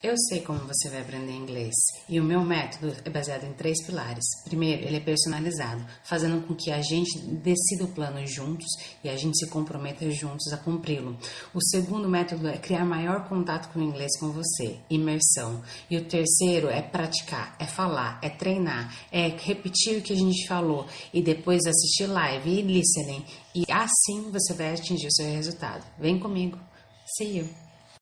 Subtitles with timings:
[0.00, 1.74] Eu sei como você vai aprender inglês
[2.08, 4.24] e o meu método é baseado em três pilares.
[4.44, 8.68] Primeiro, ele é personalizado, fazendo com que a gente decida o plano juntos
[9.02, 11.18] e a gente se comprometa juntos a cumpri-lo.
[11.52, 15.64] O segundo método é criar maior contato com o inglês com você, imersão.
[15.90, 20.46] E o terceiro é praticar, é falar, é treinar, é repetir o que a gente
[20.46, 23.24] falou e depois assistir live e listening.
[23.52, 25.84] E assim você vai atingir o seu resultado.
[25.98, 26.56] Vem comigo.
[27.16, 27.67] See you.